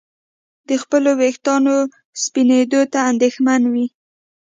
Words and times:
د 0.67 0.69
خپلو 0.81 1.09
ویښتانو 1.19 1.75
سپینېدو 2.23 2.81
ته 2.91 2.99
اندېښمن 3.11 3.61
وي. 3.73 3.85